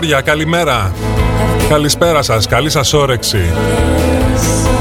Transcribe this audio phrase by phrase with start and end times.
[0.00, 0.92] Κορίτσια και αγόρια, καλημέρα.
[1.68, 3.52] Καλησπέρα σας, καλή σας όρεξη.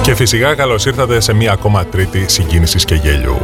[0.02, 3.38] Και φυσικά καλώς ήρθατε σε μία ακόμα τρίτη συγκίνησης και γέλιου.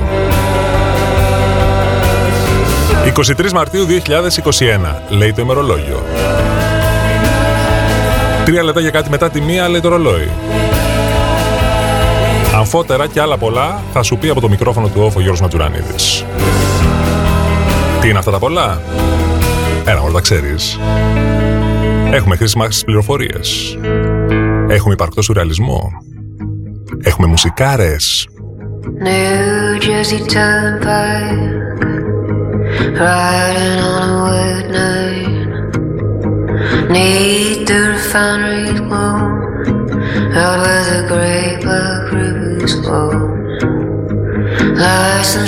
[3.03, 6.03] 23 Μαρτίου 2021, λέει το ημερολόγιο.
[8.45, 10.29] Τρία λεπτά για κάτι μετά τη μία, λέει το ρολόι.
[12.55, 16.25] Αμφότερα και άλλα πολλά θα σου πει από το μικρόφωνο του όφο Γιώργος Ματζουρανίδης.
[18.01, 18.81] Τι είναι αυτά τα πολλά;
[19.85, 20.79] Ένα όλα τα ξέρεις.
[22.11, 23.77] Έχουμε χρήσιμε πληροφορίες.
[24.67, 25.91] Έχουμε υπαρκτό σουρεαλισμό.
[27.03, 28.27] Έχουμε μουσικάρες.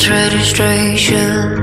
[0.10, 1.58] Registration.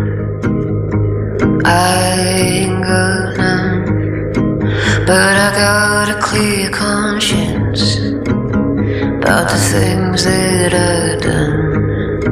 [5.07, 12.25] But I got a clear conscience About the things that I've done.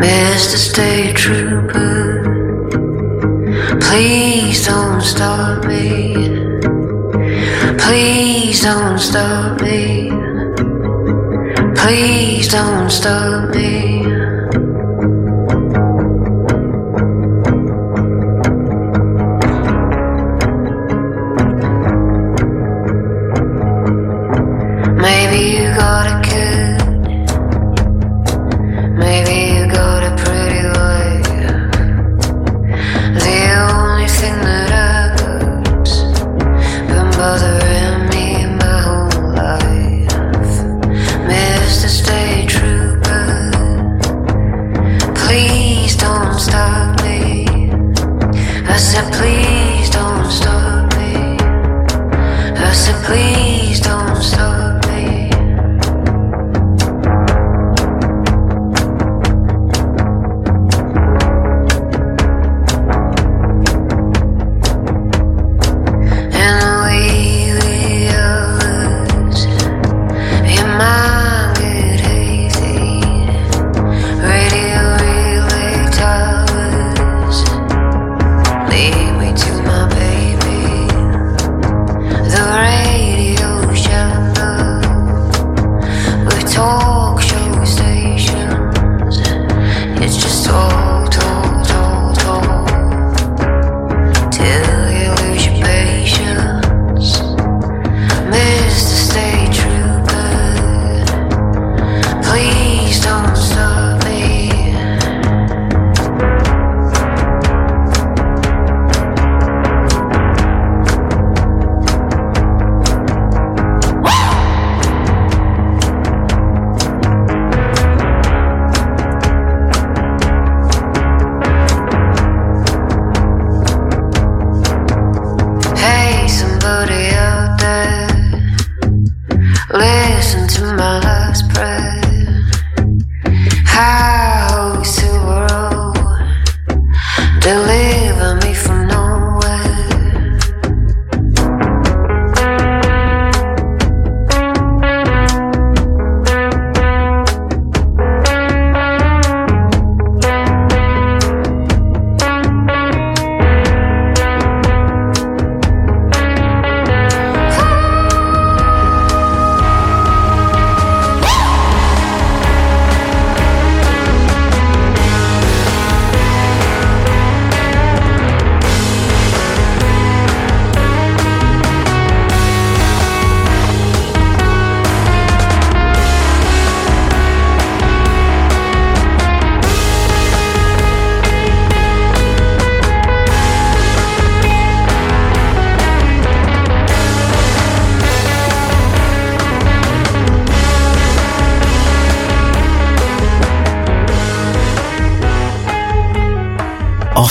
[0.00, 0.56] Mr.
[0.56, 2.24] State Trooper.
[3.78, 6.14] Please don't stop me.
[7.76, 10.10] Please don't stop me.
[11.74, 13.89] Please don't stop me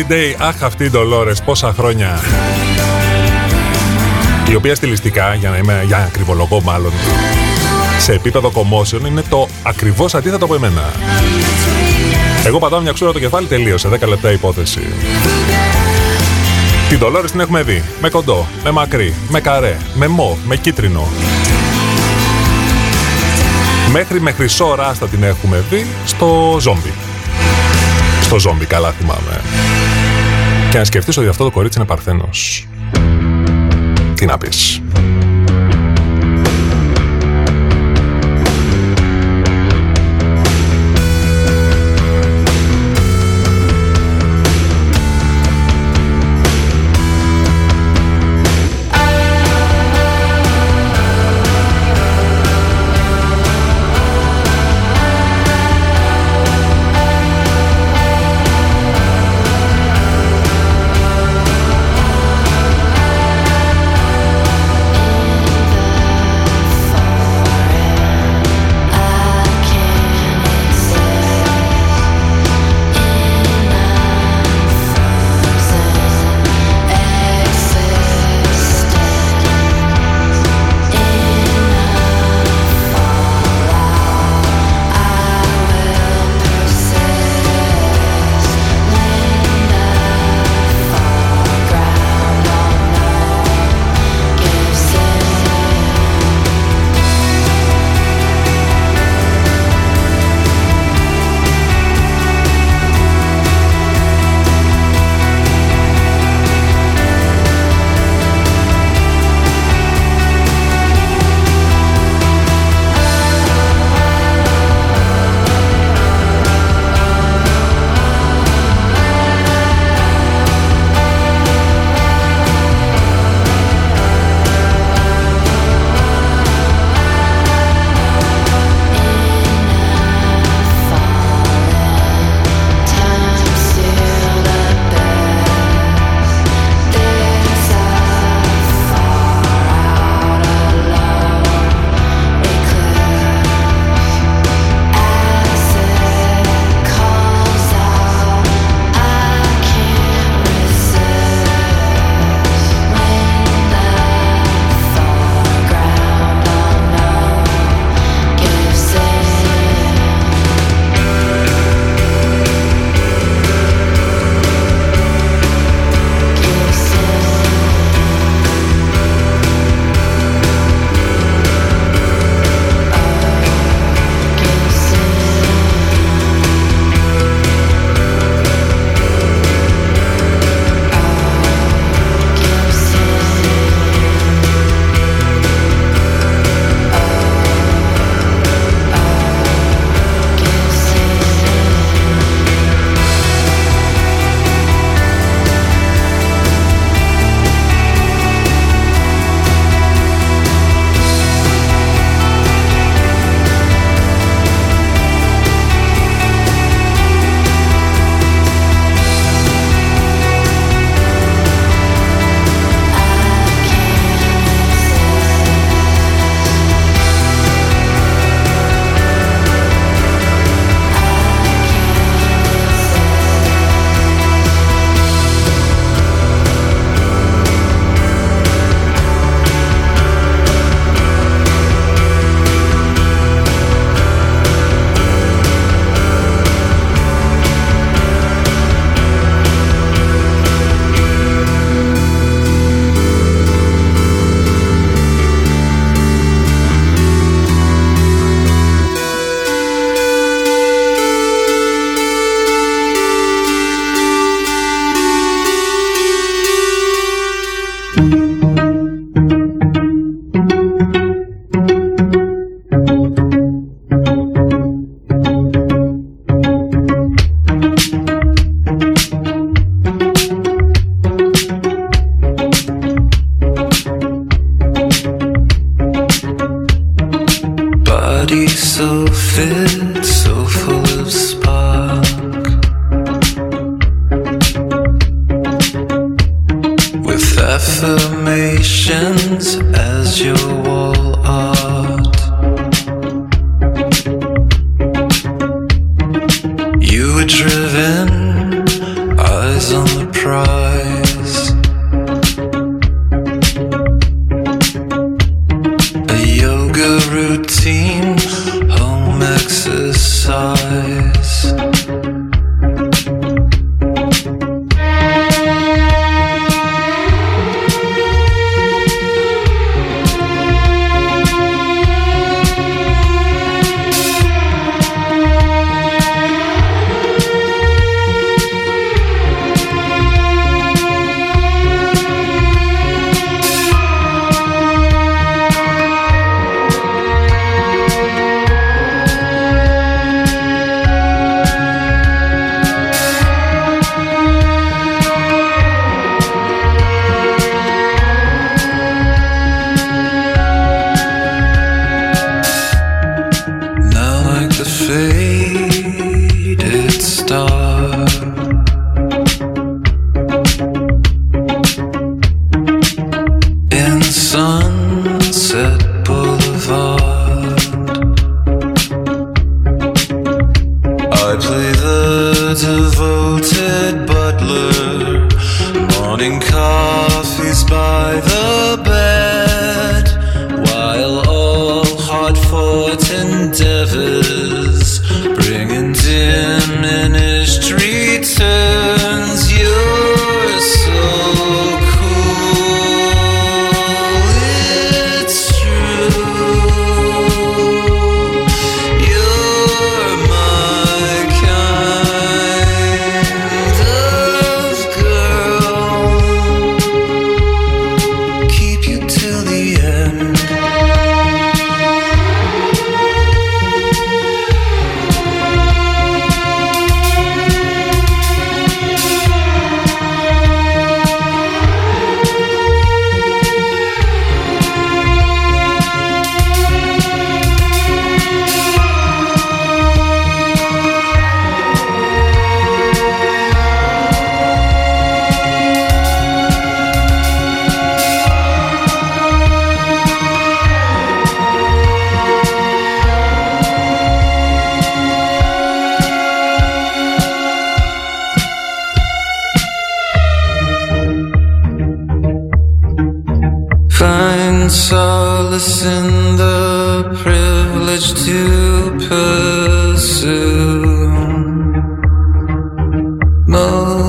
[0.00, 2.20] Ordinary Day, αχ αυτή η Dolores, πόσα χρόνια.
[4.50, 6.92] Η οποία στιλιστικά, για να είμαι για ακριβολογό μάλλον,
[7.98, 10.82] σε επίπεδο commotion είναι το ακριβώς αντίθετο από εμένα.
[12.44, 13.88] Εγώ πατάω μια ξούρα το κεφάλι, τελείωσε.
[13.88, 14.80] 10 λεπτά υπόθεση.
[16.88, 17.82] Την Dolores την έχουμε δει.
[18.00, 21.08] Με κοντό, με μακρύ, με καρέ, με μοβ, με κίτρινο.
[23.92, 26.92] Μέχρι με χρυσό ράστα την έχουμε δει στο ζόμπι.
[28.20, 29.40] Στο ζόμπι, καλά θυμάμαι.
[30.70, 32.68] Και να σκεφτείς ότι αυτό το κορίτσι είναι παρθένος.
[34.14, 34.82] Τι να πεις.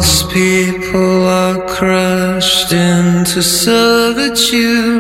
[0.02, 5.00] Most people are crushed into servitude.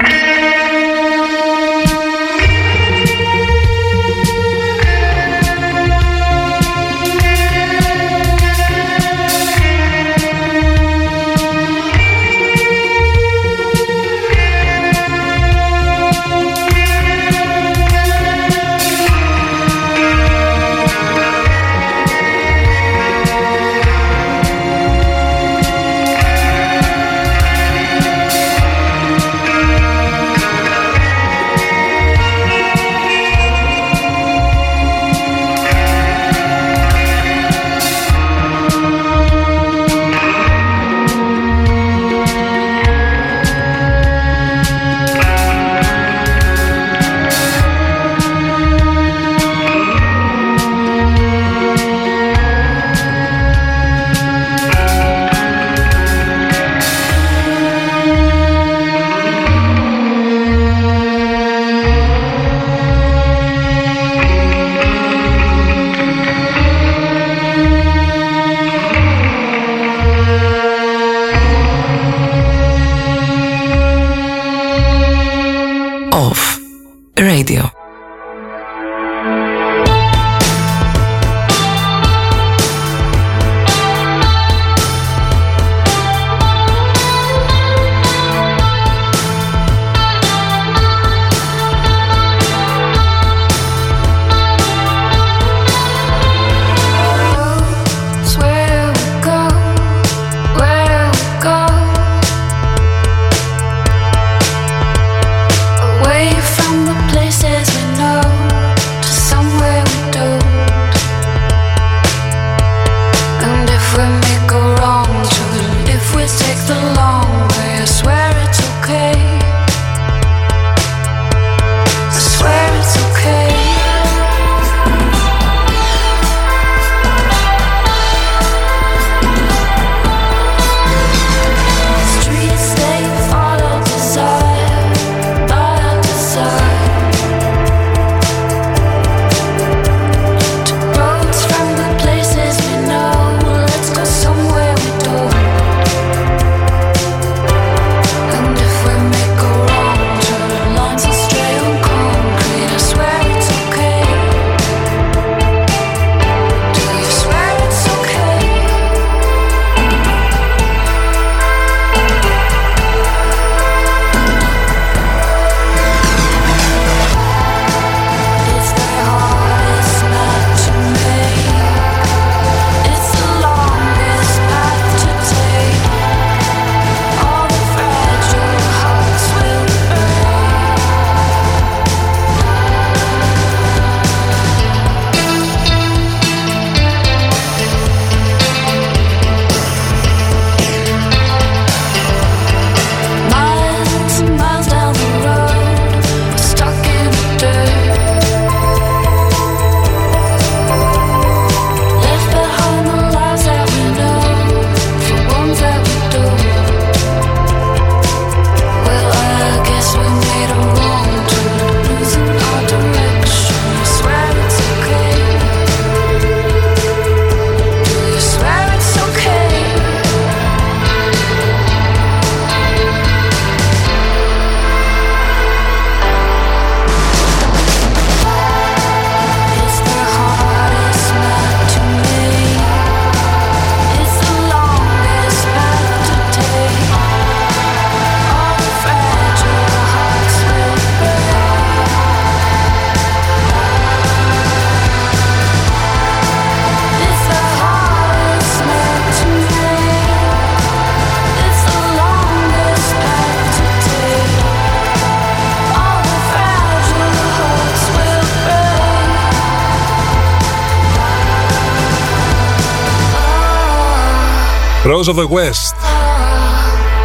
[265.07, 265.75] Of the West.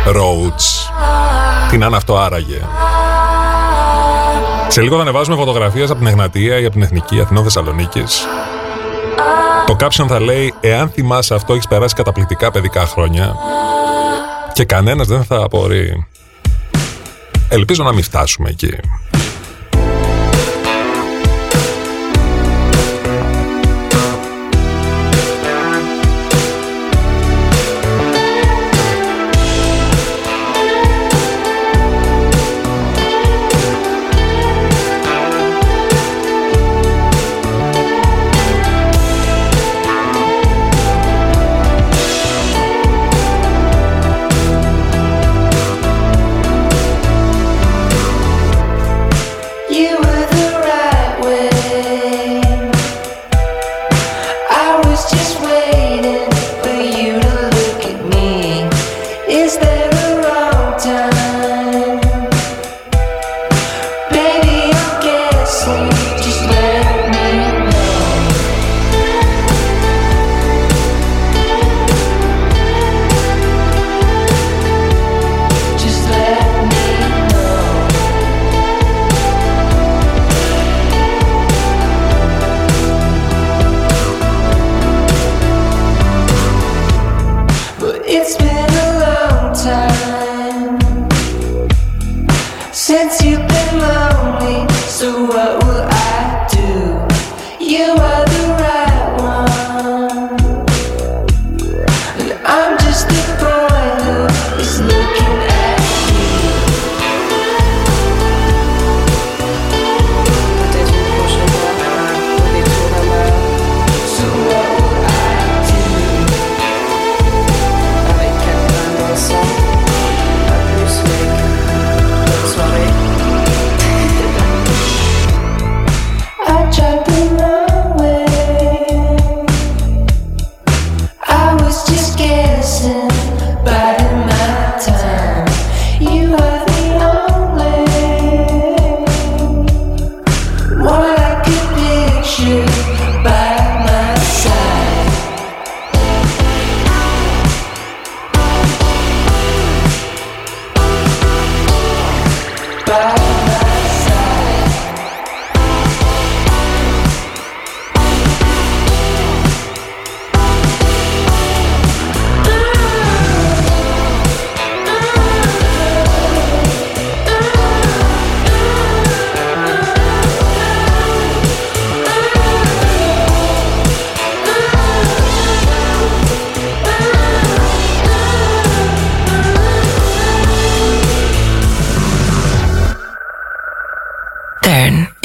[0.07, 0.67] Roads.
[1.71, 2.61] Τι να είναι άραγε.
[4.69, 8.27] Σε λίγο θα ανεβάζουμε φωτογραφίες από την Εγνατία ή από την Εθνική Αθηνών Θεσσαλονίκης.
[9.67, 13.35] Το caption θα λέει «Εάν θυμάσαι αυτό, έχεις περάσει καταπληκτικά παιδικά χρόνια
[14.53, 16.07] και κανένας δεν θα απορεί».
[17.49, 18.77] Ελπίζω να μην φτάσουμε εκεί.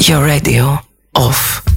[0.10, 0.80] your radio
[1.16, 1.71] off.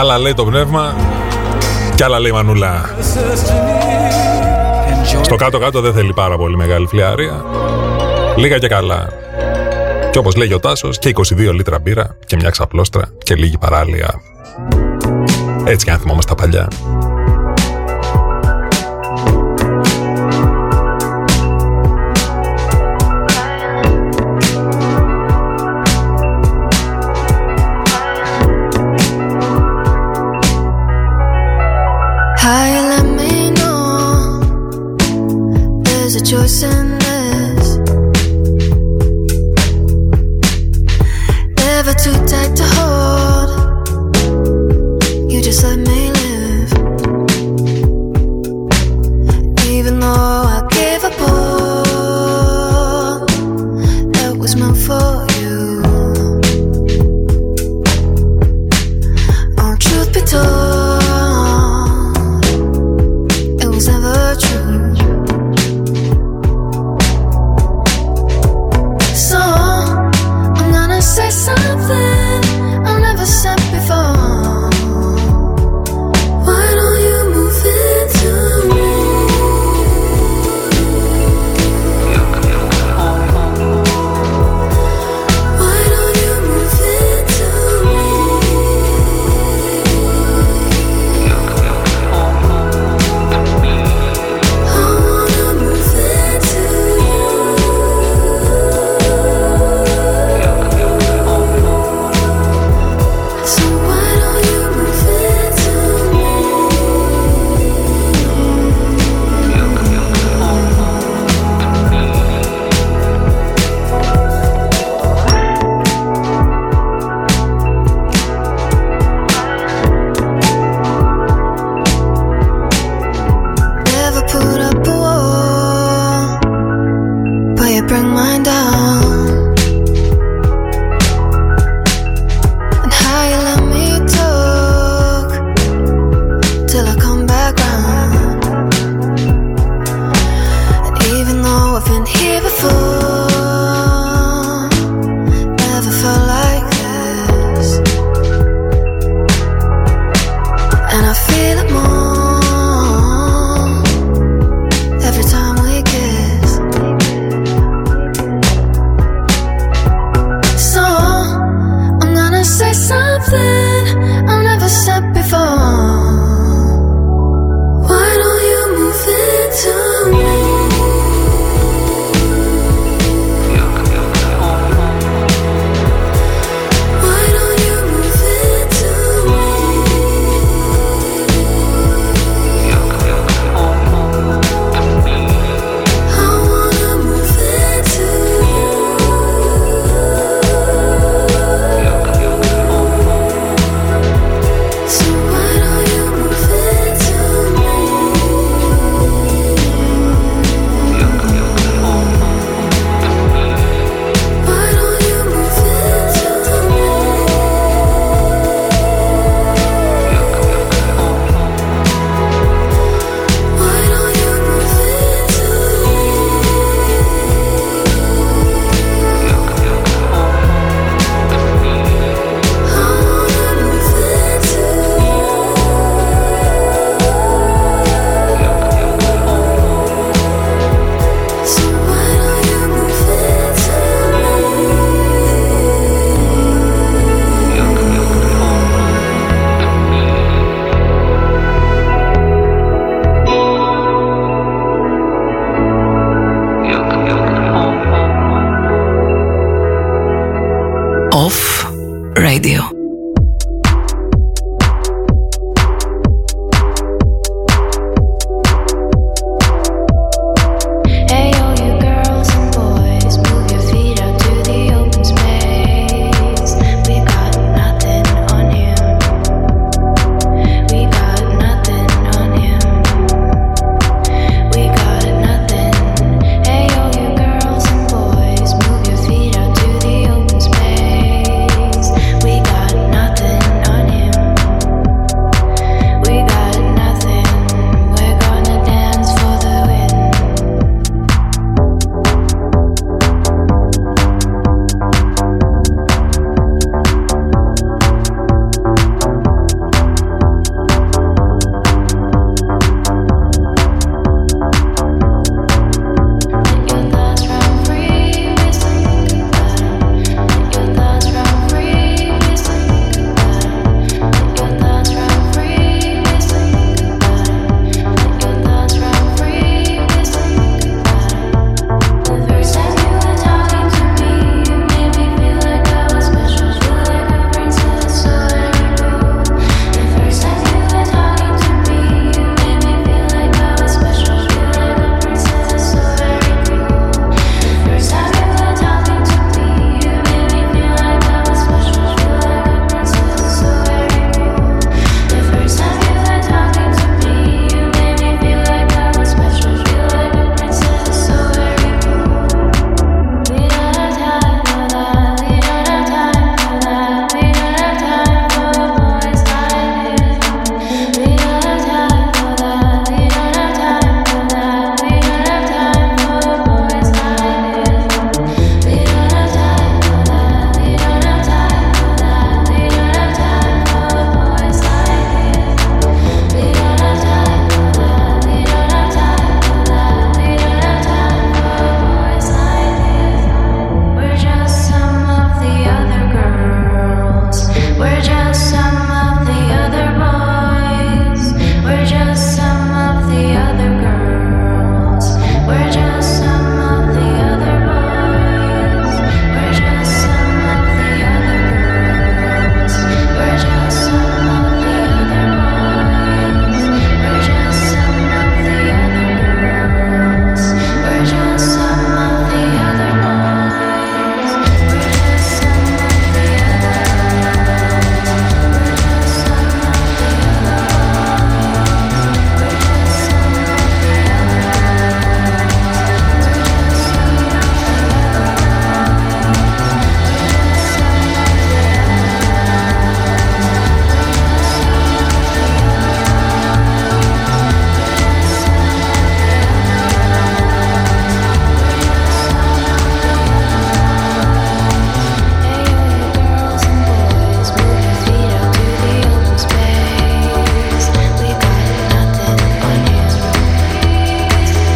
[0.00, 0.94] Άλλα λέει το πνεύμα
[1.94, 2.90] και άλλα λέει μανούλα.
[5.22, 7.44] Στο κάτω-κάτω δεν θέλει πάρα πολύ μεγάλη φλιάρια.
[8.36, 9.08] Λίγα και καλά.
[10.10, 14.20] Και όπως λέει ο Τάσος, και 22 λίτρα μπύρα και μια ξαπλώστρα και λίγη παράλια.
[15.64, 16.68] Έτσι κι αν θυμόμαστε τα παλιά.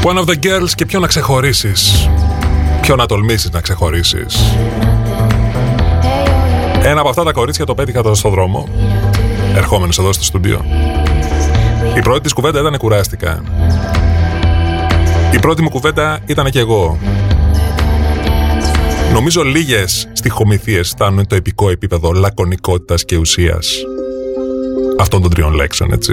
[0.06, 2.08] One of the girls και ποιο να ξεχωρίσεις.
[2.80, 4.56] Ποιο να τολμήσεις να ξεχωρίσεις.
[6.82, 8.68] Ένα από αυτά τα κορίτσια το πέτυχα εδώ στο δρόμο,
[9.54, 10.64] ερχόμενος εδώ στο στούντιο.
[11.96, 13.42] Η πρώτη της κουβέντα ήταν κουράστηκα.
[15.32, 16.98] Η πρώτη μου κουβέντα ήταν και εγώ.
[19.12, 23.84] Νομίζω λίγες στοιχομηθίες φτάνουν το επικό επίπεδο λακωνικότητας και ουσίας
[24.98, 26.12] Αυτών των τριών λέξεων, έτσι.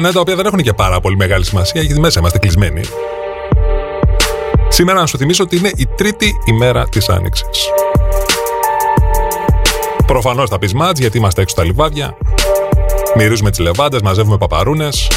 [0.00, 2.38] Σε άλλα νέα τα οποία δεν έχουν και πάρα πολύ μεγάλη σημασία γιατί μέσα είμαστε
[2.38, 2.80] κλεισμένοι.
[4.68, 7.68] Σήμερα να σου θυμίσω ότι είναι η τρίτη ημέρα της Άνοιξης.
[10.06, 12.16] Προφανώς θα πεις μάτς γιατί είμαστε έξω στα λιβάδια.
[13.16, 15.10] Μυρίζουμε τις λεβάντες, μαζεύουμε παπαρούνες.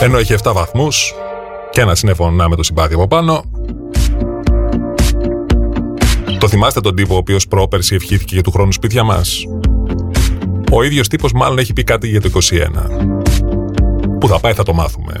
[0.00, 1.14] Ενώ έχει 7 βαθμούς
[1.70, 3.42] και ένα σύννεφο να με το συμπάθει από πάνω.
[6.38, 9.44] Το θυμάστε τον τύπο ο οποίος πρόπερση ευχήθηκε για του χρόνου σπίτια μας;
[10.72, 13.15] Ο ίδιος τύπος μάλλον έχει πει κάτι για το 21.
[14.26, 15.14] Που θα πάει θα το μάθουμε.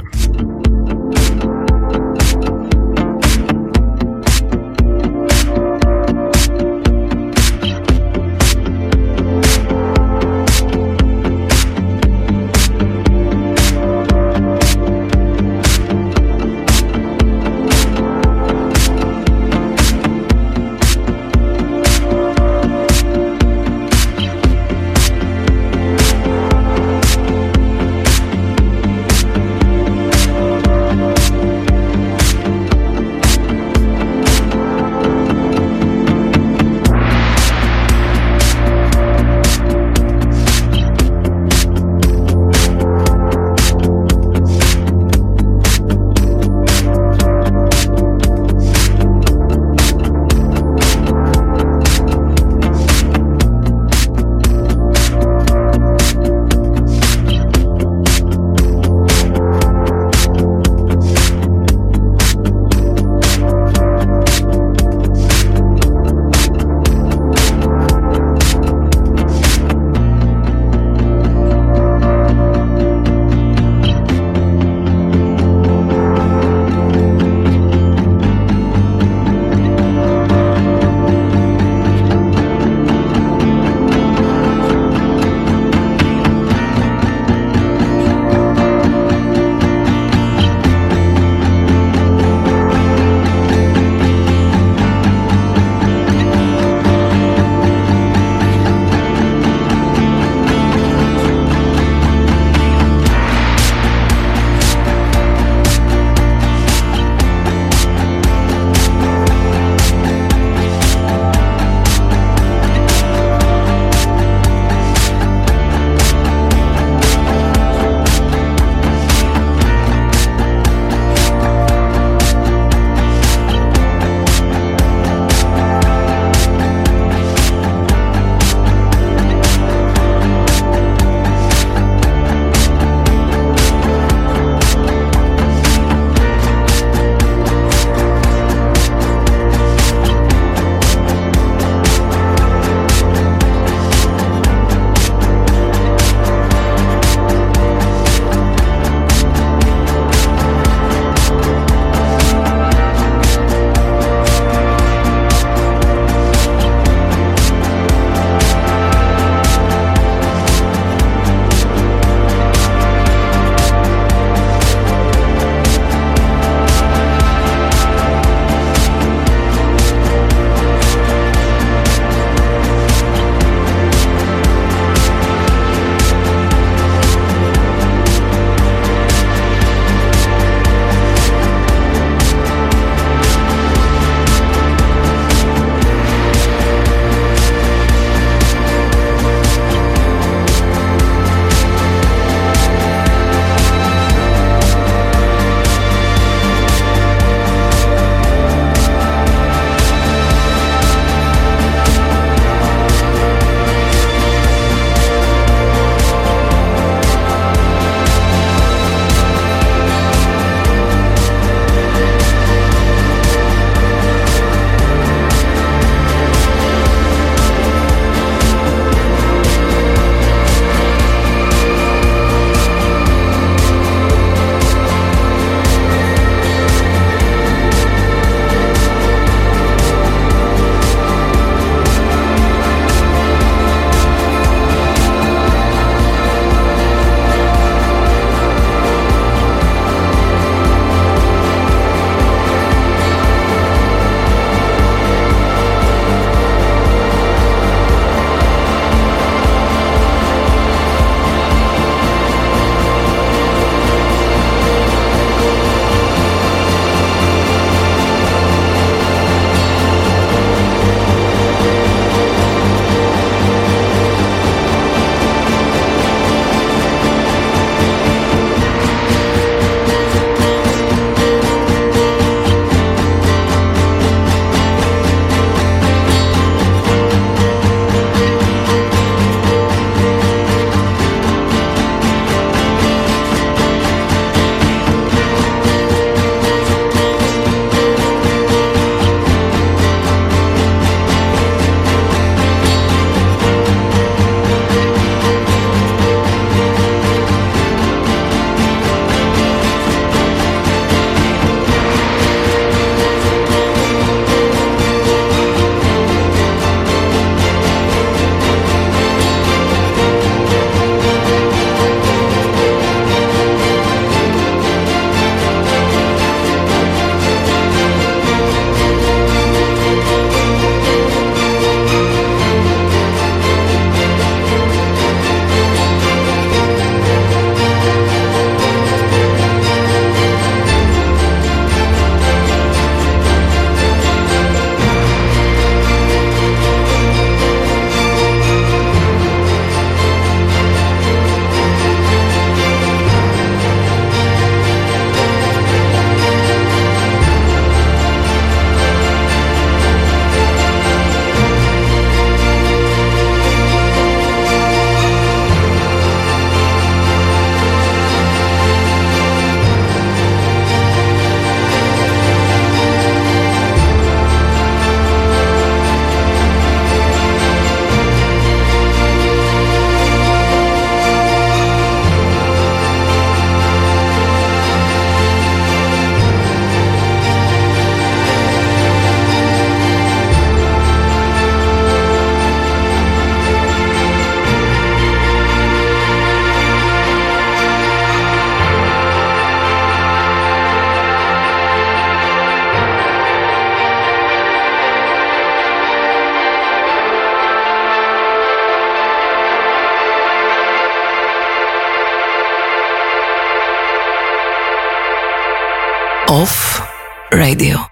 [407.46, 407.85] Radio.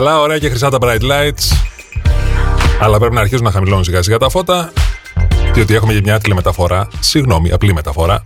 [0.00, 1.44] Καλά, ωραία και χρυσά τα bright lights.
[2.80, 4.72] Αλλά πρέπει να αρχίσουν να χαμηλώνουν σιγά σιγά τα φώτα.
[5.52, 6.88] Διότι έχουμε και μια άτλη μεταφορά.
[7.00, 8.24] Συγγνώμη, απλή μεταφορά.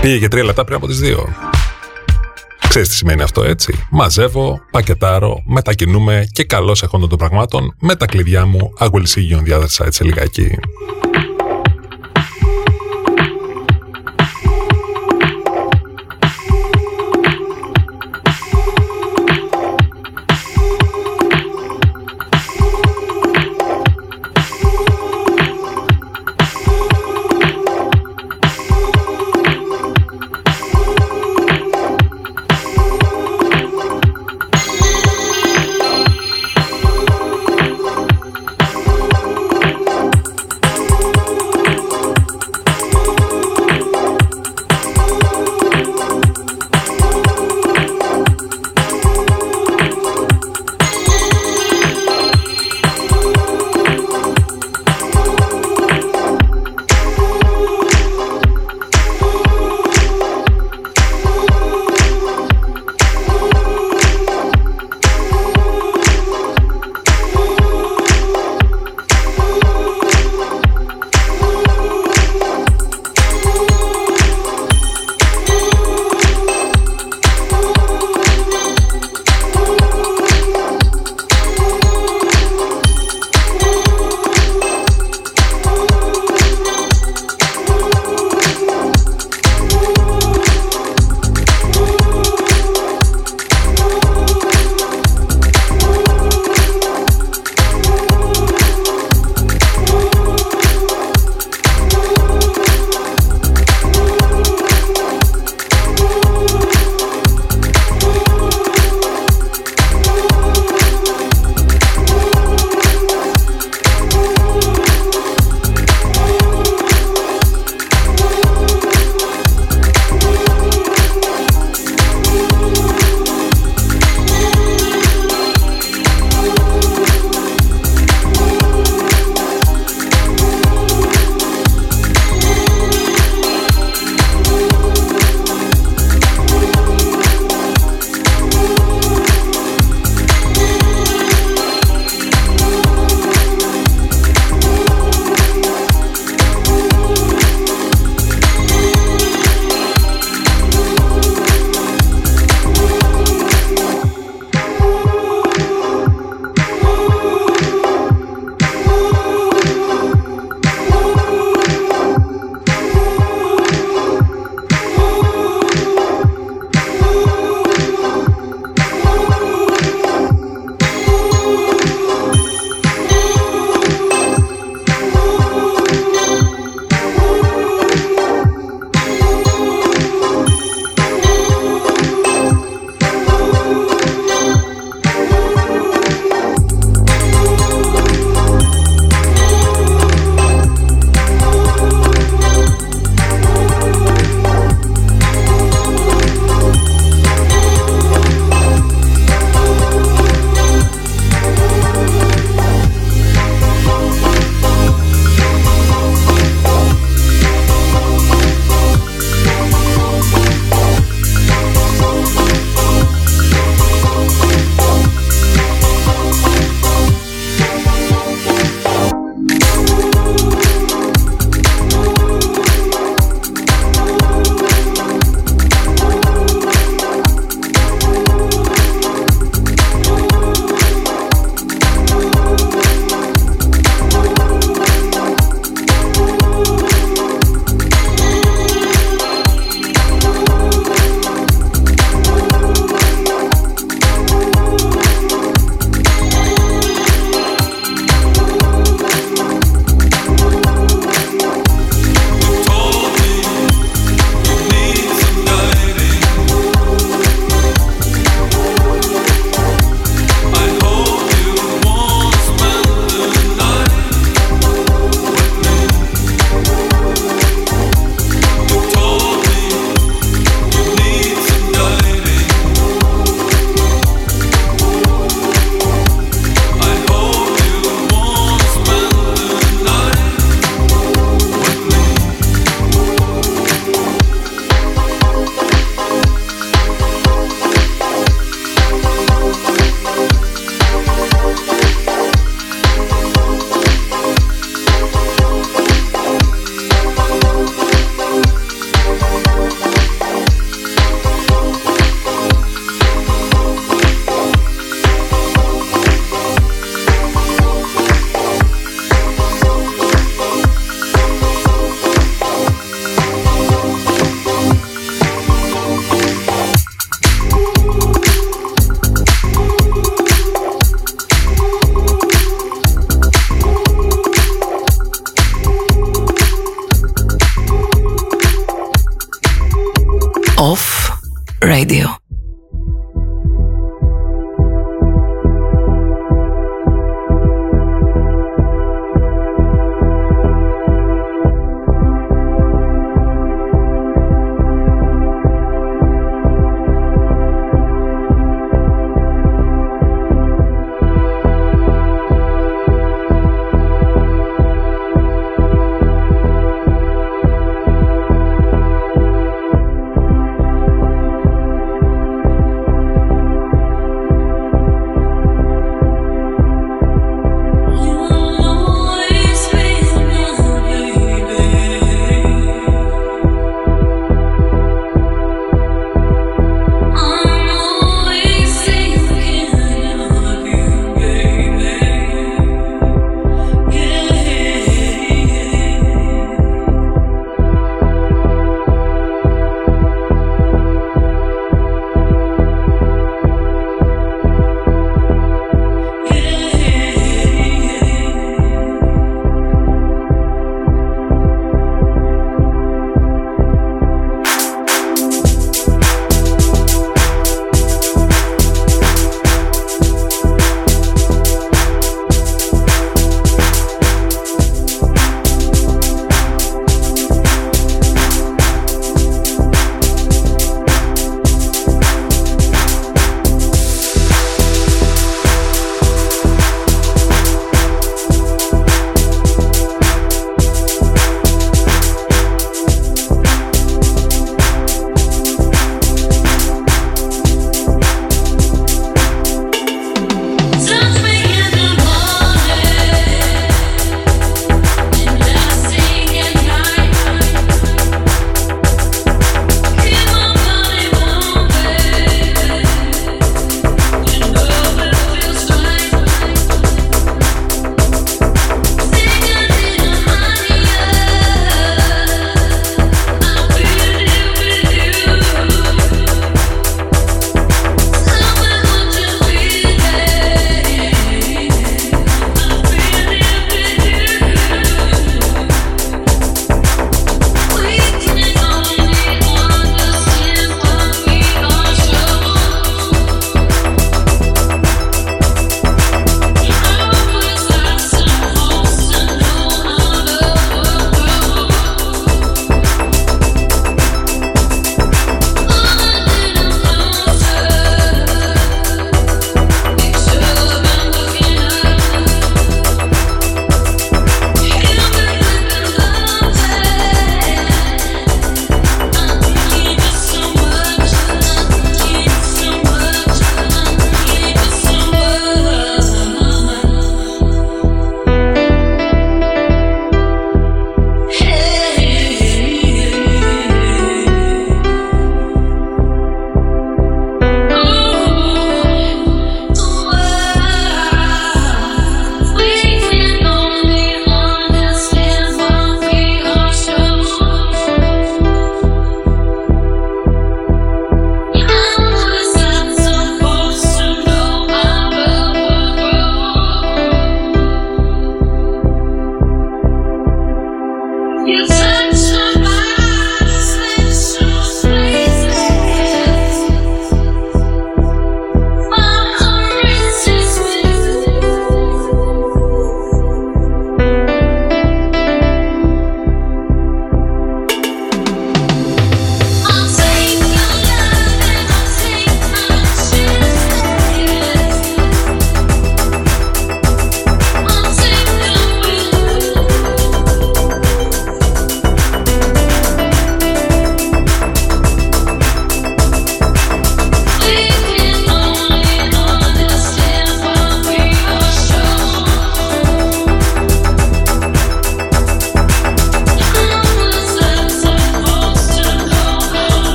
[0.00, 1.28] Πήγε και τρία λεπτά πριν από τις δύο.
[2.68, 3.86] Ξέρεις τι σημαίνει αυτό, έτσι.
[3.90, 8.72] Μαζεύω, πακετάρω, μετακινούμε και καλώς εχόντων των πραγμάτων με τα κλειδιά μου.
[8.78, 10.58] I will see you on the other side σε λιγάκι.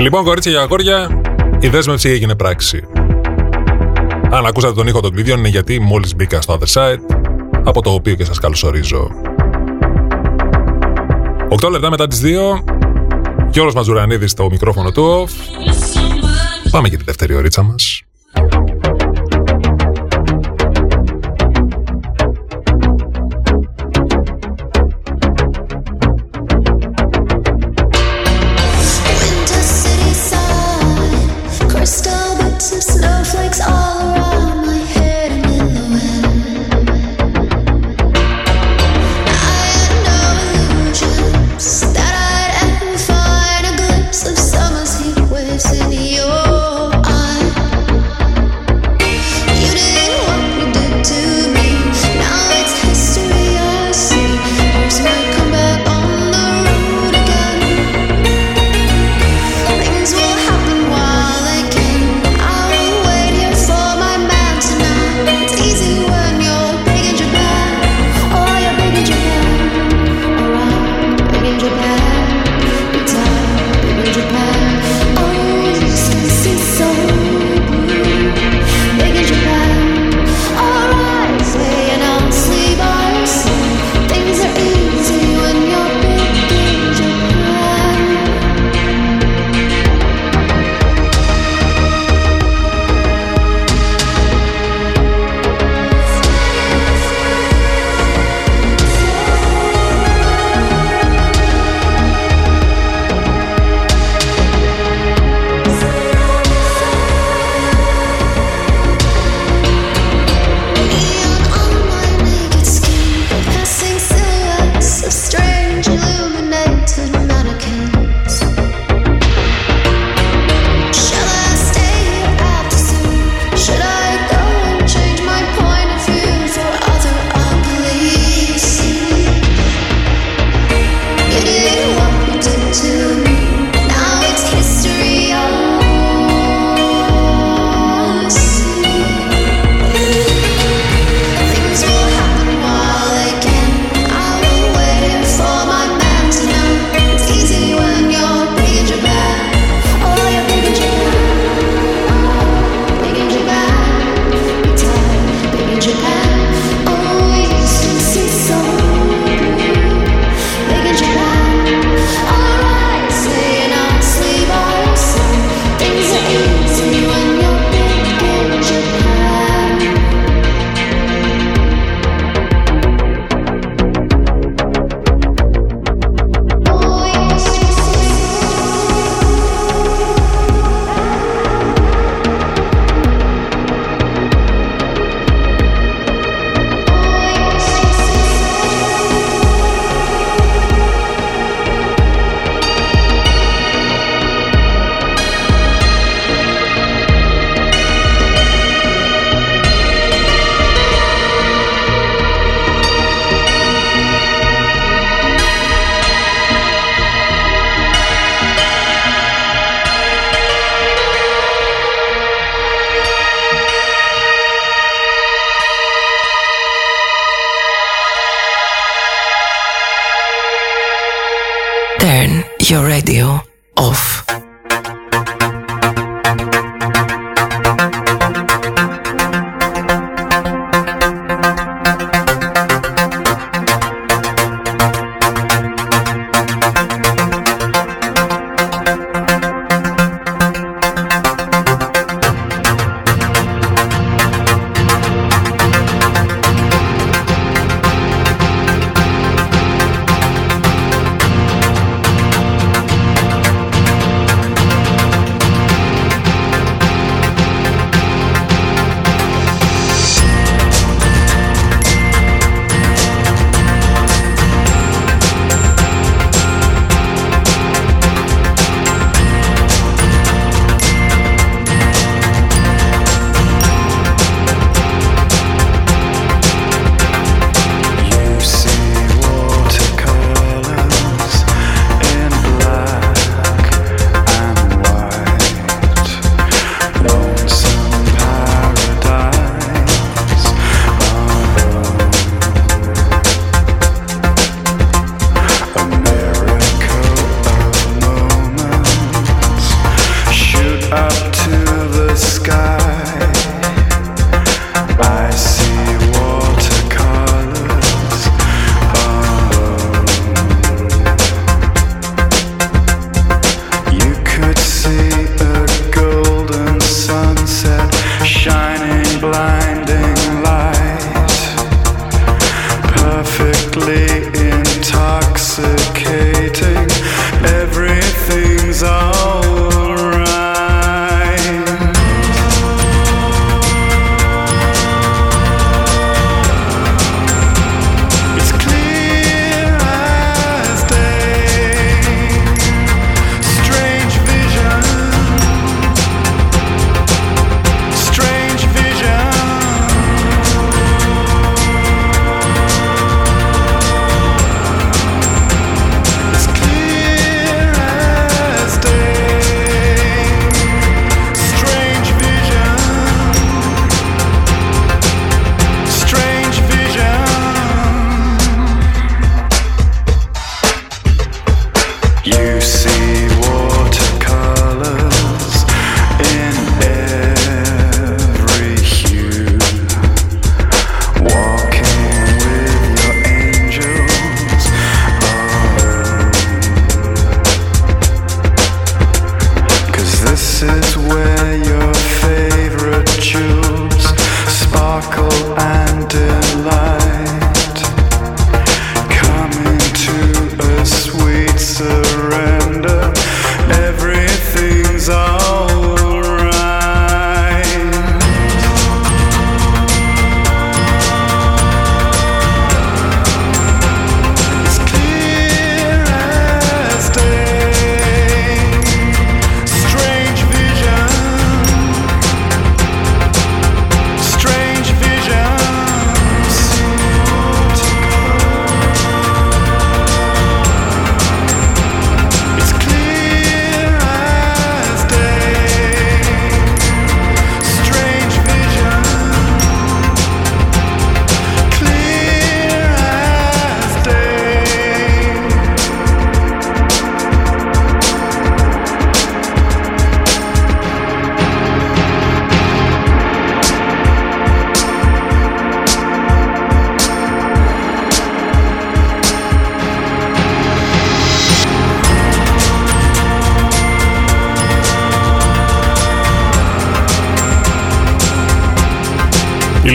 [0.00, 1.20] Λοιπόν, κορίτσια και αγόρια,
[1.60, 2.82] η δέσμευση έγινε πράξη.
[4.30, 6.98] Αν ακούσατε τον ήχο των κλειδιών είναι γιατί μόλις μπήκα στο Other Side,
[7.64, 9.10] από το οποίο και σας καλωσορίζω.
[11.48, 12.64] 8 λεπτά μετά τις 2,
[13.50, 15.30] Γιώργος Μαζουρανίδης στο μικρόφωνο του off.
[16.70, 17.97] Πάμε για τη δεύτερη ωρίτσα μας.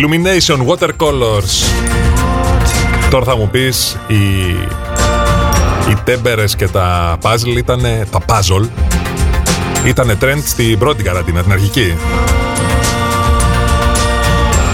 [0.04, 1.54] Illumination Watercolors.
[3.10, 4.16] Τώρα θα μου πεις οι,
[5.90, 7.82] οι τέμπερες και τα puzzle ήταν
[8.12, 8.68] τα puzzle
[9.86, 11.96] ήταν trend στην πρώτη καραντίνα, την αρχική.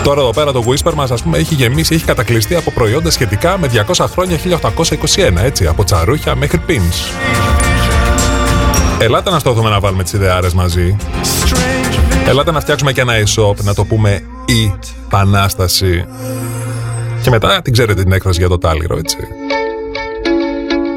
[0.03, 3.57] Τώρα εδώ πέρα το Whisper μας ας πούμε έχει γεμίσει, έχει κατακλειστεί από προϊόντα σχετικά
[3.57, 7.13] με 200 χρόνια 1821, έτσι, από τσαρούχια μέχρι pins.
[8.99, 10.95] Ελάτε να στοθούμε να βάλουμε τις ιδεάρες μαζί.
[12.27, 14.73] Ελάτε να φτιάξουμε και ένα e-shop, να το πούμε η
[15.09, 16.05] Πανάσταση.
[17.21, 19.17] Και μετά την ξέρετε την έκφραση για το τάλιρο, έτσι.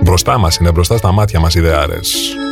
[0.02, 2.14] Μπροστά μας είναι, μπροστά στα μάτια μας ιδεάρες.
[2.16, 2.51] Grace,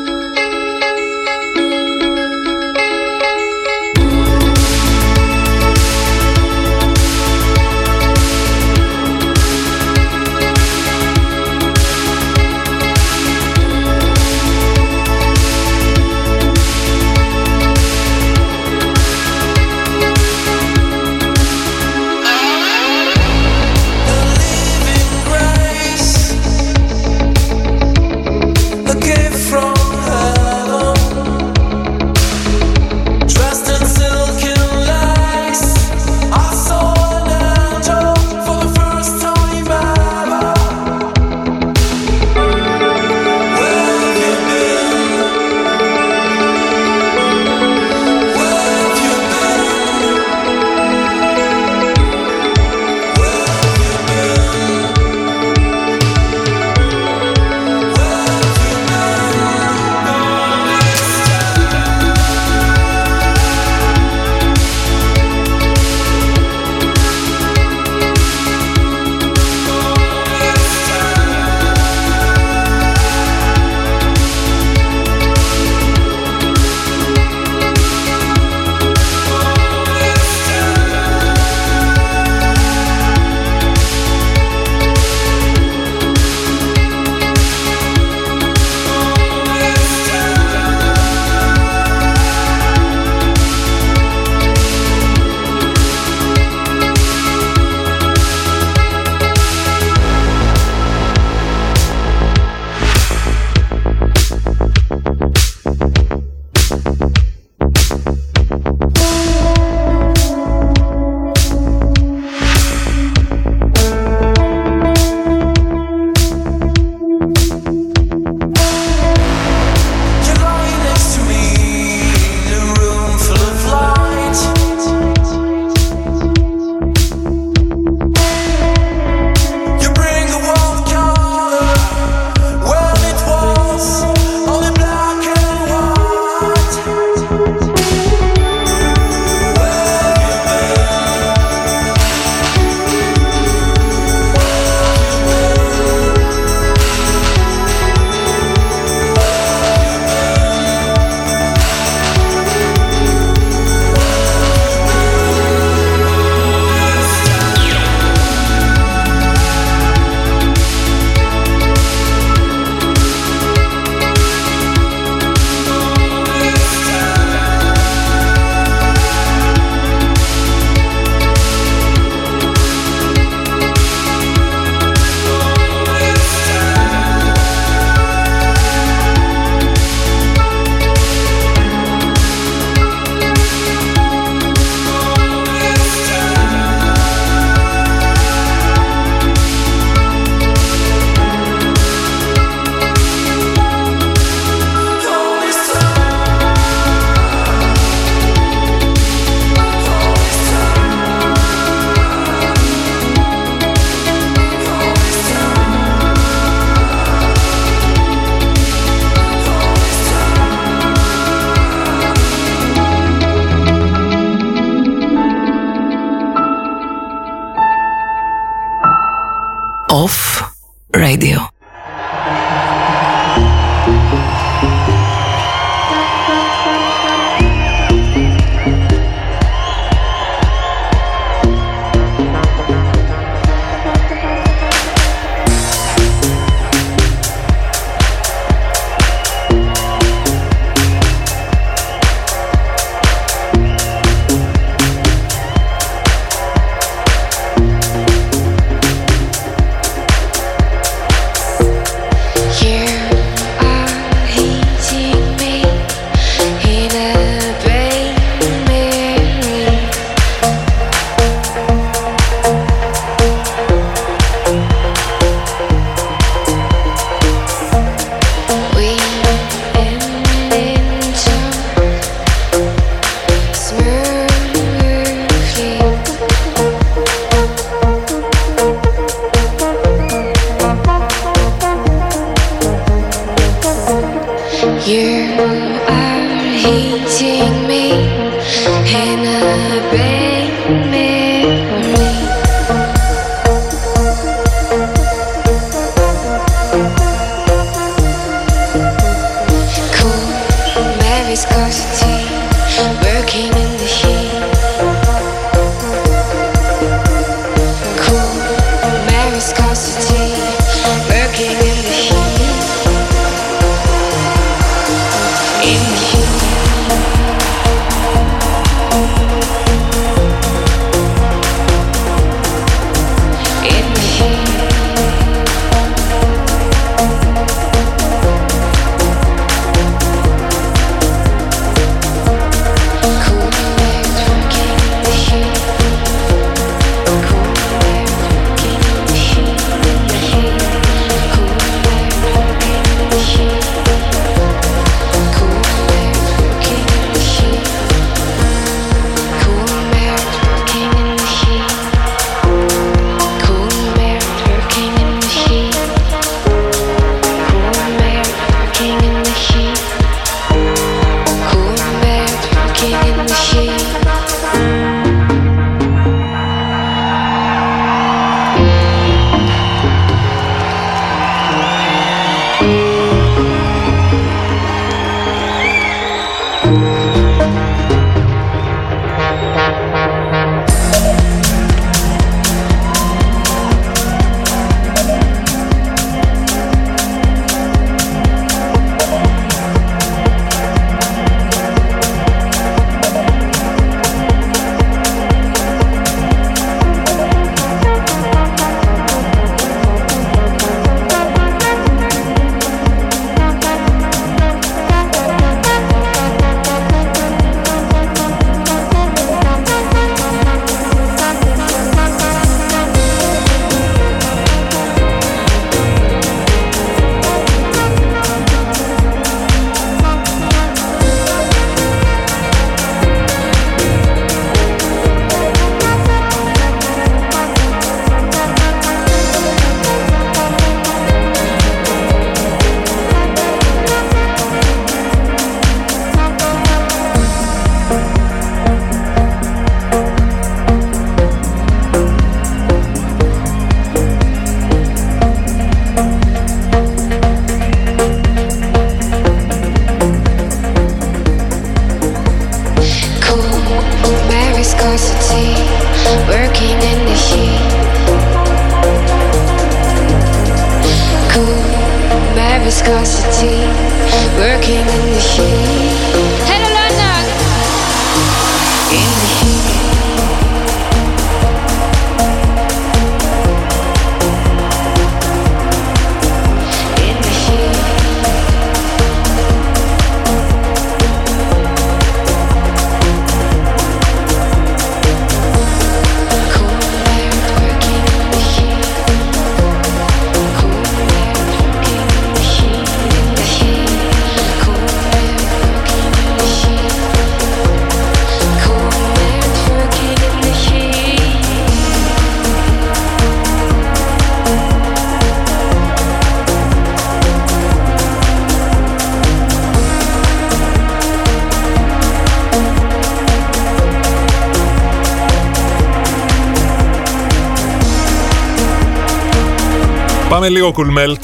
[520.51, 521.21] λίγο cool melt.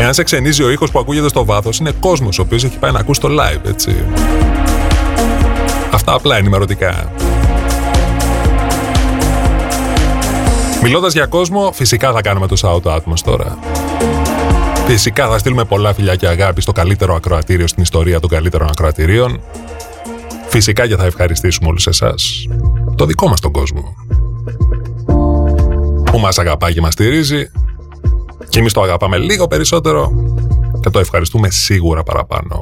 [0.00, 2.92] Εάν σε ξενίζει ο ήχος που ακούγεται στο βάθος, είναι κόσμος ο οποίος έχει πάει
[2.92, 4.04] να ακούσει το live, έτσι.
[5.92, 7.12] Αυτά απλά ενημερωτικά.
[10.82, 13.58] Μιλώντας για κόσμο, φυσικά θα κάνουμε το shout out μας τώρα.
[14.86, 19.40] Φυσικά θα στείλουμε πολλά φιλιά και αγάπη στο καλύτερο ακροατήριο στην ιστορία των καλύτερων ακροατηρίων.
[20.48, 22.46] Φυσικά και θα ευχαριστήσουμε όλους εσάς.
[22.96, 23.91] Το δικό μας τον κόσμο.
[26.32, 27.50] Που μας αγαπάει και μας στηρίζει.
[28.48, 30.12] Και εμείς το αγαπάμε λίγο περισσότερο
[30.80, 32.61] και το ευχαριστούμε σίγουρα παραπάνω.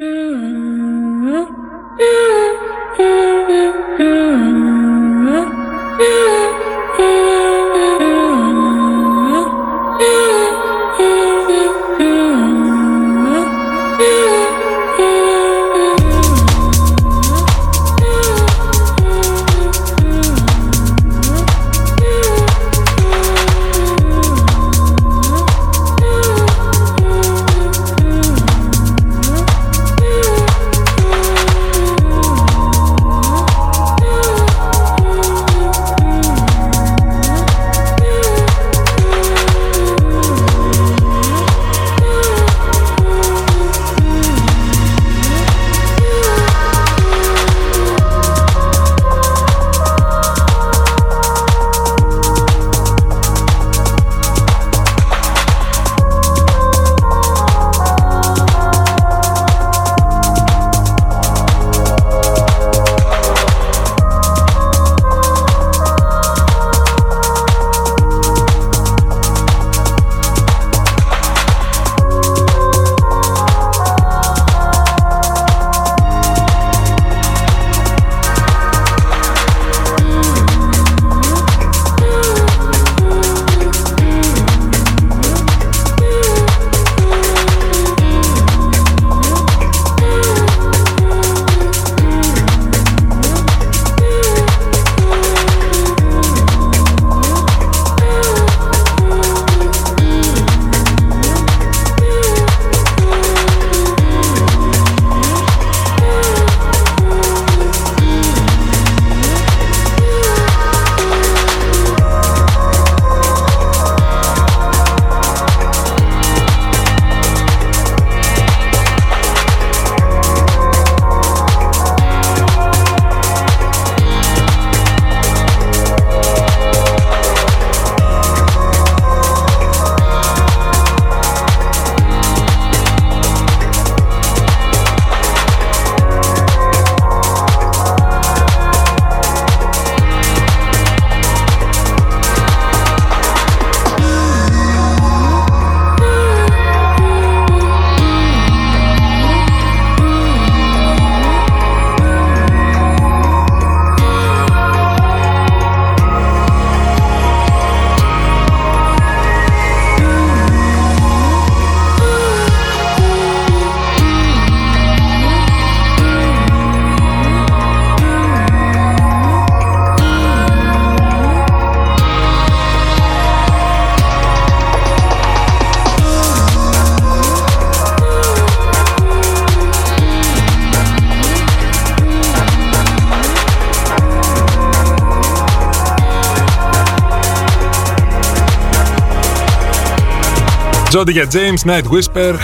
[191.03, 192.35] Τζόντι για James, Night Whisper.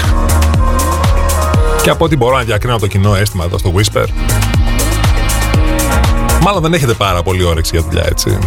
[1.82, 4.06] Και από ό,τι μπορώ να διακρίνω από το κοινό αίσθημα εδώ στο Whisper.
[6.42, 8.38] Μάλλον δεν έχετε πάρα πολύ όρεξη για δουλειά, έτσι.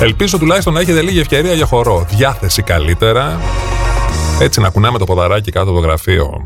[0.00, 2.06] Ελπίζω τουλάχιστον να έχετε λίγη ευκαιρία για χορό.
[2.10, 3.40] Διάθεση καλύτερα.
[4.40, 6.42] Έτσι να κουνάμε το ποδαράκι κάτω από το γραφείο.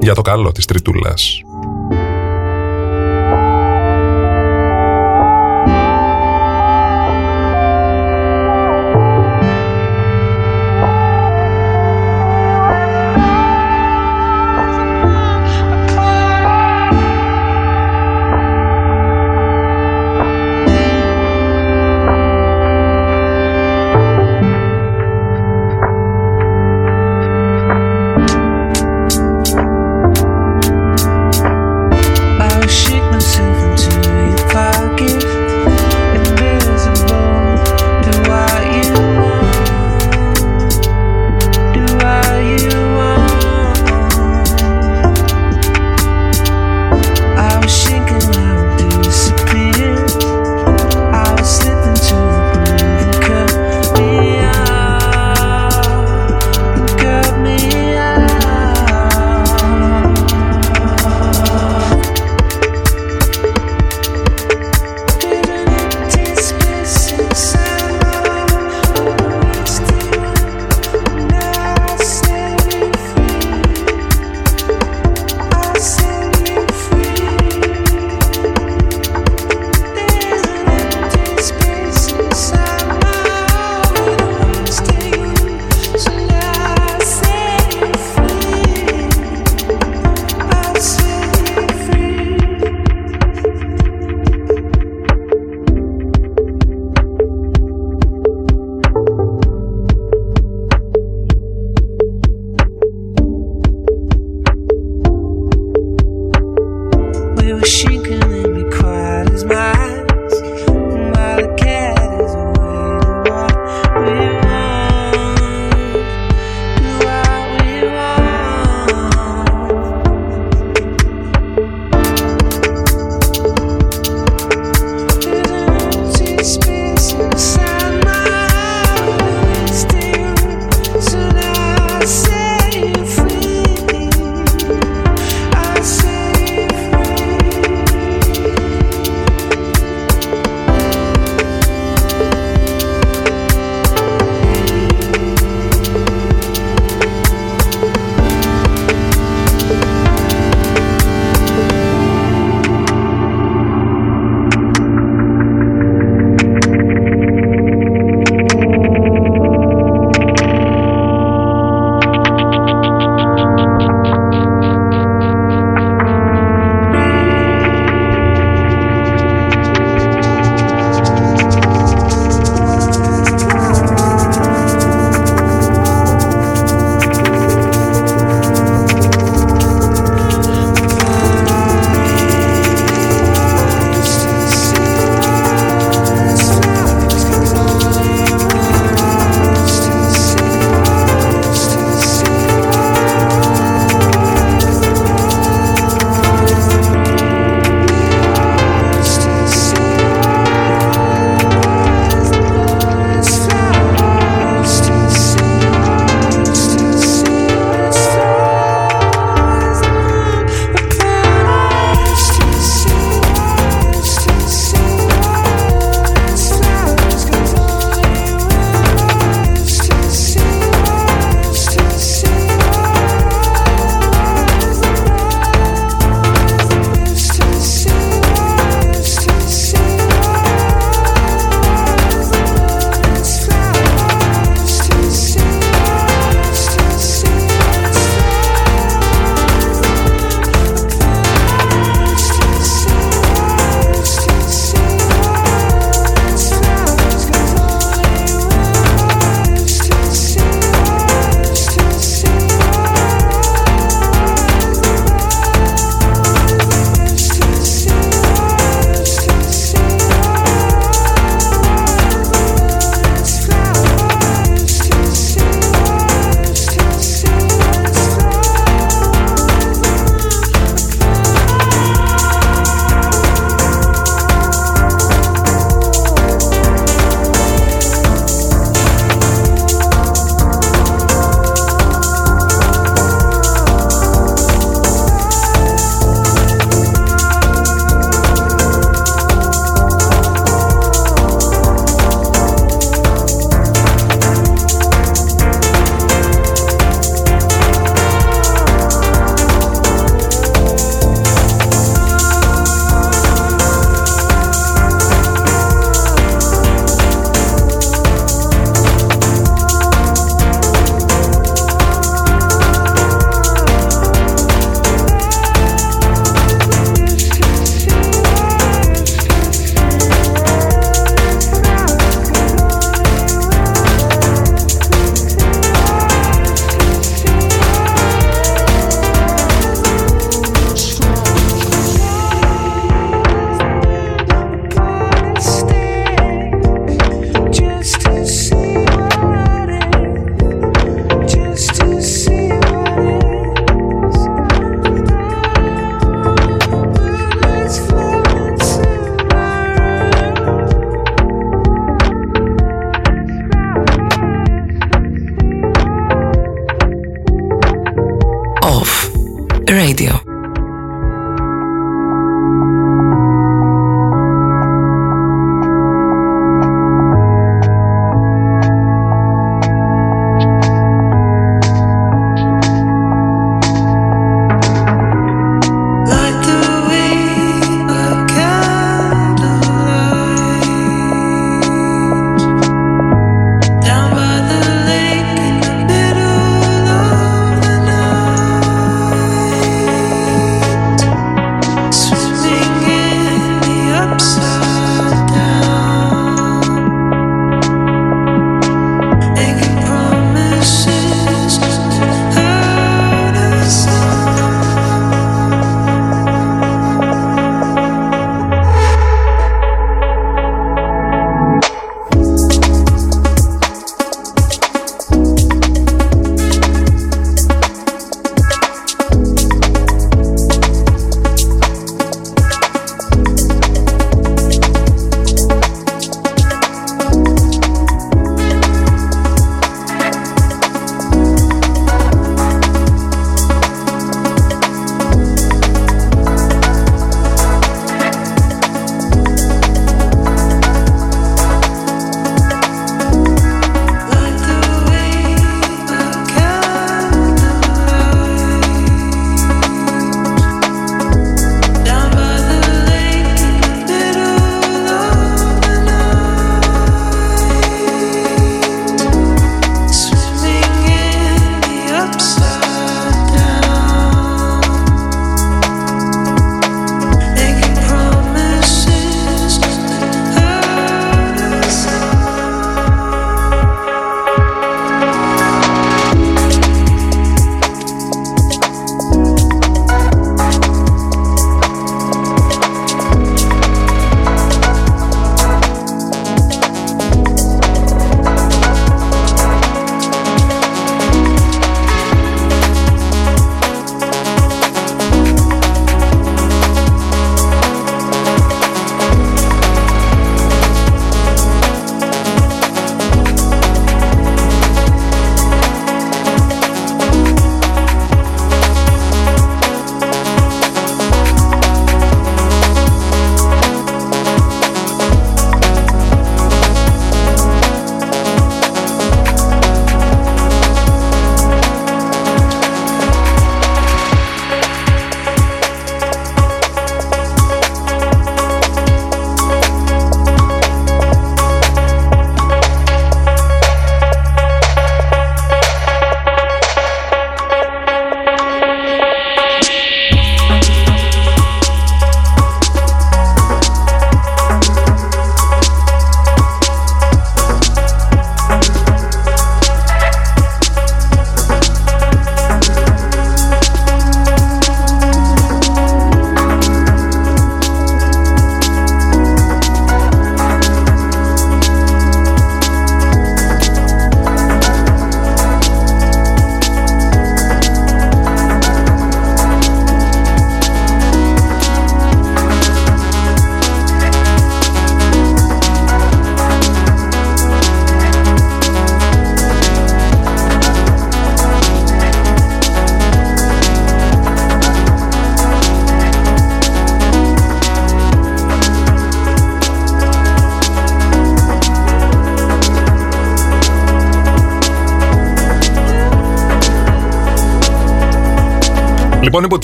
[0.00, 1.42] Για το καλό της τριτούλας.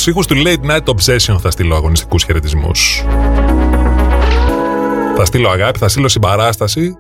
[0.07, 3.05] Τους ήχους του Late Night Obsession θα στείλω αγωνιστικούς χαιρετισμούς.
[5.17, 6.97] Θα στείλω αγάπη, θα στείλω συμπαράσταση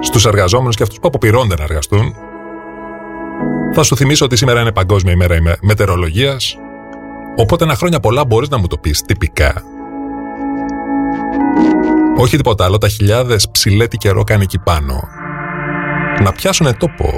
[0.00, 2.14] στους εργαζόμενους και αυτούς που αποπειρώνται να εργαστούν.
[3.74, 6.58] Θα σου θυμίσω ότι σήμερα είναι Παγκόσμια ημέρα μετεωρολογίας,
[7.36, 9.62] οπότε ένα χρόνια πολλά μπορείς να μου το πεις τυπικά.
[12.16, 15.08] Όχι τίποτα άλλο, τα χιλιάδες ψηλέτη καιρό κάνει εκεί πάνω.
[16.22, 17.17] Να πιάσουνε τόπο.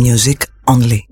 [0.00, 1.06] Music only.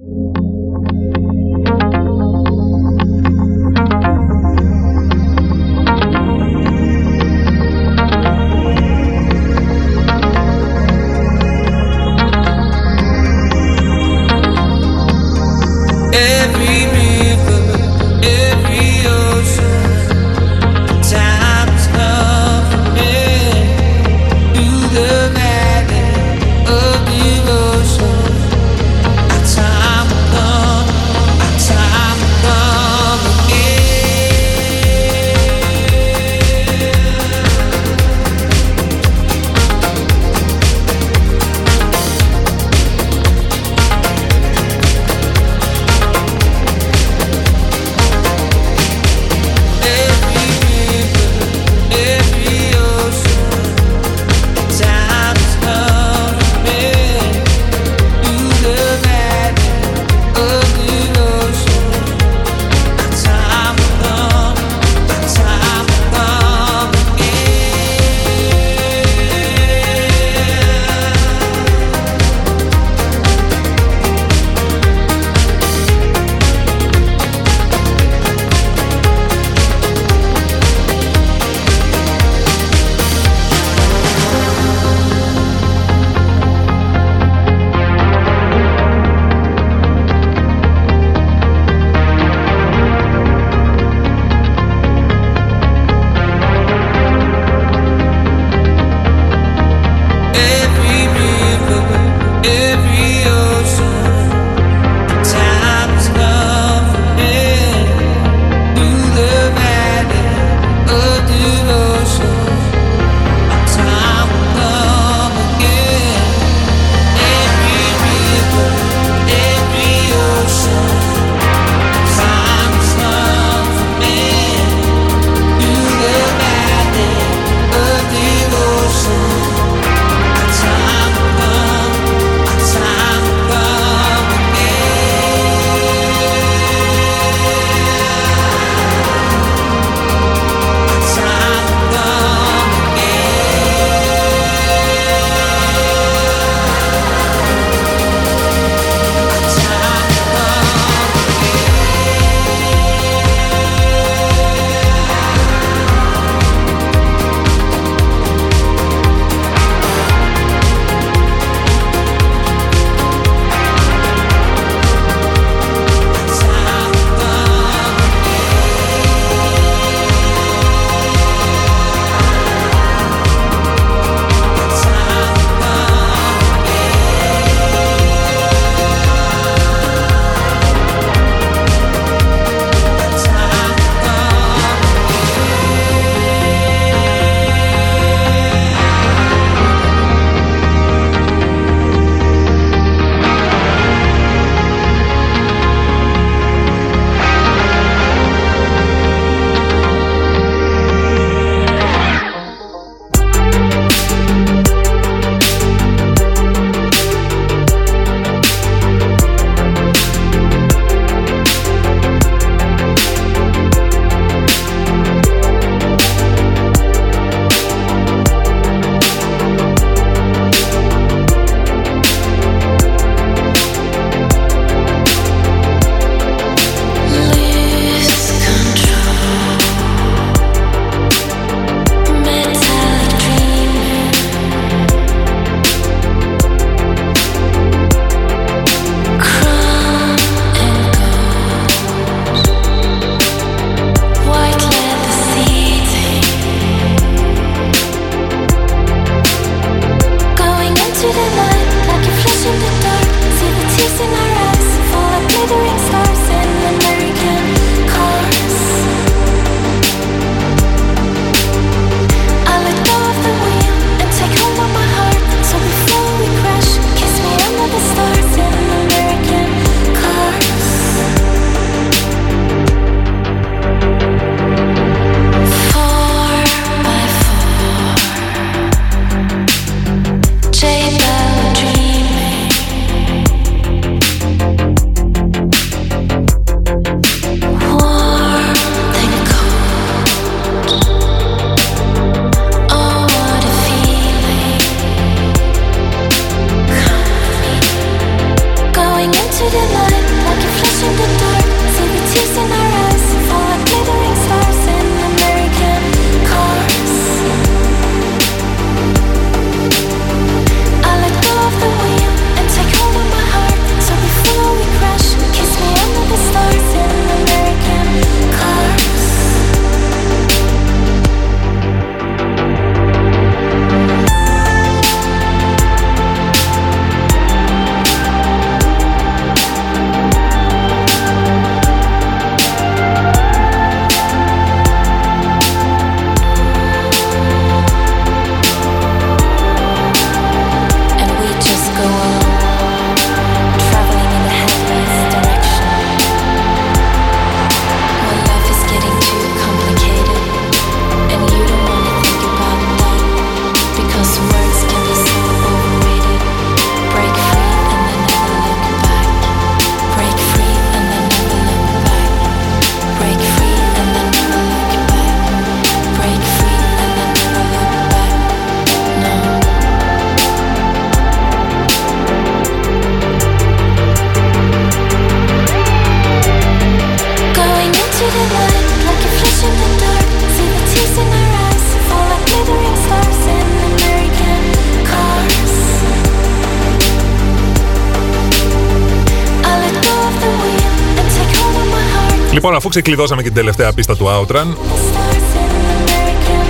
[392.59, 395.49] Αφού ξεκλειδώσαμε και την τελευταία πίστα του Outrun, The stars in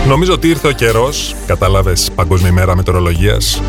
[0.04, 3.62] American νομίζω ότι ήρθε ο καιρός, κατάλαβες Παγκόσμια ημέρα μετεωρολογίας,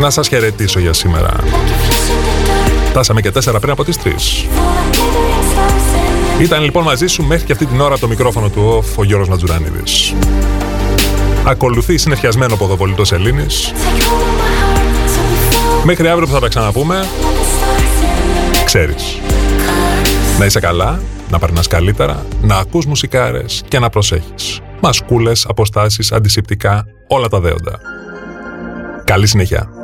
[0.00, 1.36] να σας χαιρετήσω για σήμερα.
[1.36, 4.08] like a flash in the dark, Φτάσαμε και τέσσερα πριν από τις 3.
[4.08, 8.00] fall like glittering stars in Ήταν λοιπόν μαζί σου μέχρι και αυτή την ώρα από
[8.00, 10.14] το μικρόφωνο του off ο Γιώργος Νατζουράνιδης.
[11.44, 13.46] Ακολουθεί συνεφιασμένο ποδοβολητό Ελλήνη.
[13.46, 17.04] Take hold of my heart, so we fall Μέχρι αύριο που θα τα ξαναπούμε, like
[17.04, 19.20] the stars in ξέρεις.
[20.36, 20.38] Cars.
[20.38, 21.00] Να είσαι καλά,
[21.30, 24.60] να περνάς καλύτερα, να ακούς μουσικάρες και να προσέχεις.
[24.80, 27.80] Μασκούλες, αποστάσεις, αντισηπτικά, όλα τα δέοντα.
[29.04, 29.75] Καλή συνέχεια.